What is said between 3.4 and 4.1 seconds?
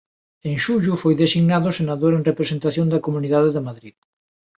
de Madrid.